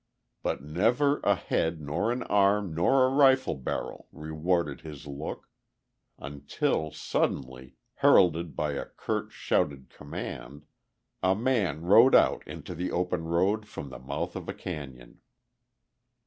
But 0.41 0.63
never 0.63 1.19
a 1.19 1.35
head 1.35 1.79
nor 1.79 2.11
an 2.11 2.23
arm 2.23 2.73
nor 2.73 3.05
a 3.05 3.09
rifle 3.11 3.53
barrel 3.53 4.07
rewarded 4.11 4.81
his 4.81 5.05
look. 5.05 5.47
Until, 6.17 6.89
suddenly, 6.89 7.75
heralded 7.97 8.55
by 8.55 8.71
a 8.71 8.85
curt 8.85 9.31
shouted 9.31 9.91
command, 9.91 10.65
a 11.21 11.35
man 11.35 11.83
rode 11.83 12.15
out 12.15 12.41
into 12.47 12.73
the 12.73 12.91
open 12.91 13.25
road 13.25 13.67
from 13.67 13.89
the 13.91 13.99
mouth 13.99 14.35
of 14.35 14.49
a 14.49 14.55
cañon. 14.55 15.17